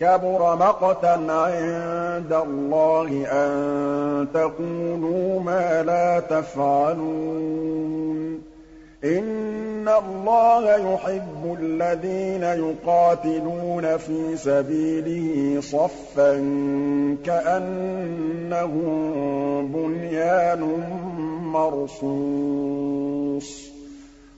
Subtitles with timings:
[0.00, 3.54] كَبُرَ مَقْتًا عِندَ اللَّهِ أَن
[4.34, 8.38] تَقُولُوا مَا لَا تَفْعَلُونَ ۗ
[9.06, 16.32] إِنَّ اللَّهَ يُحِبُّ الَّذِينَ يُقَاتِلُونَ فِي سَبِيلِهِ صَفًّا
[17.24, 18.52] كَأَنَّهُم
[19.66, 20.60] بُنْيَانٌ
[21.54, 23.73] مَّرْصُوصٌ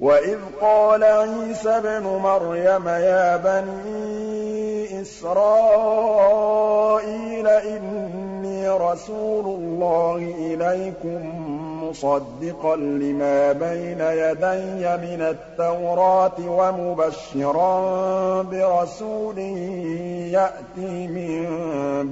[0.00, 11.32] وَإِذْ قَالَ عِيسَى ابْنُ مَرْيَمَ يَا بَنِي إِسْرَائِيلَ إِنِّي رَسُولُ اللَّهِ إِلَيْكُم
[11.84, 19.38] مُّصَدِّقًا لِّمَا بَيْنَ يَدَيَّ مِنَ التَّوْرَاةِ وَمُبَشِّرًا بِرَسُولٍ
[20.38, 21.46] يَأْتِي مِن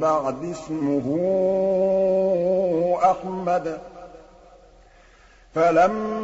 [0.01, 1.09] بَعْدِي اسْمُهُ
[3.03, 3.79] أَحْمَدُ
[5.55, 6.24] فَلَمَّا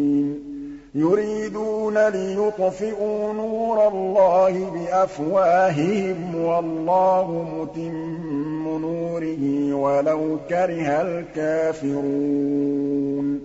[0.95, 13.39] يُرِيدُونَ لِيُطْفِئُوا نُورَ اللَّهِ بِأَفْوَاهِهِمْ وَاللَّهُ مُتِمُّ نُورِهِ وَلَوْ كَرِهَ الْكَافِرُونَ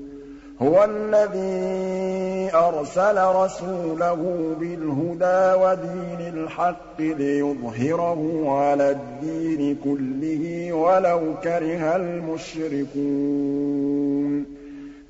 [0.62, 14.55] هُوَ الَّذِي أَرْسَلَ رَسُولَهُ بِالْهُدَىٰ وَدِينِ الْحَقِّ لِيُظْهِرَهُ عَلَى الدِّينِ كُلِّهِ وَلَوْ كَرِهَ الْمُشْرِكُونَ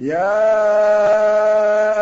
[0.00, 0.74] يَا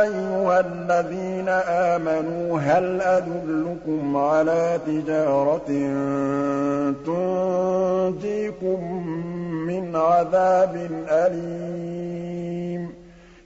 [0.03, 1.49] أَيُّهَا الَّذِينَ
[1.95, 5.67] آمَنُوا هَلْ أَدُلُّكُمْ عَلَىٰ تِجَارَةٍ
[7.07, 9.07] تُنجِيكُم
[9.67, 12.91] مِّنْ عَذَابٍ أَلِيمٍ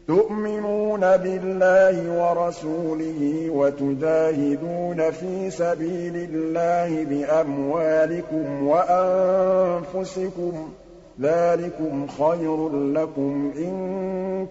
[0.08, 10.56] تُؤْمِنُونَ بِاللَّهِ وَرَسُولِهِ وَتُجَاهِدُونَ فِي سَبِيلِ اللَّهِ بِأَمْوَالِكُمْ وَأَنفُسِكُمْ ۚ
[11.22, 13.76] ذَٰلِكُمْ خَيْرٌ لَّكُمْ إِن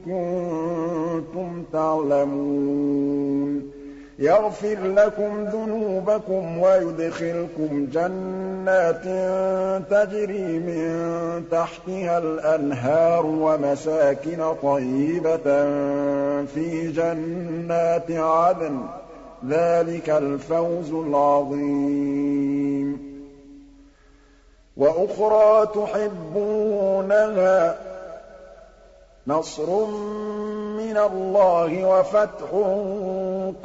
[0.06, 3.72] كُنتُمْ تَعْلَمُونَ
[4.20, 9.04] يَغْفِرْ لَكُمْ ذُنُوبَكُمْ وَيُدْخِلْكُمْ جَنَّاتٍ
[9.90, 11.16] تَجْرِي مِن
[11.52, 15.46] تَحْتِهَا الْأَنْهَارُ وَمَسَاكِنَ طَيِّبَةً
[16.46, 18.86] فِي جَنَّاتِ عَدْنٍ ۚ
[19.50, 23.06] ذَٰلِكَ الْفَوْزُ الْعَظِيمُ
[24.78, 27.78] وَأُخْرَىٰ تُحِبُّونَهَا ۖ
[29.28, 29.70] نَصْرٌ
[30.78, 32.52] مِّنَ اللَّهِ وَفَتْحٌ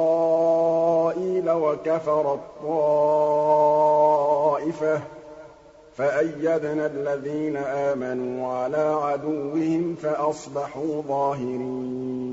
[1.55, 5.01] وكفر الطائفة
[5.95, 12.30] فَأَيَّدْنَا الَّذِينَ آمَنُوا عَلَىٰ عَدُوِّهِمْ فَأَصْبَحُوا ظَاهِرِينَ